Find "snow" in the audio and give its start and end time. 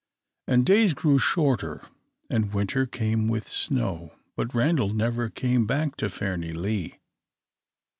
3.47-4.15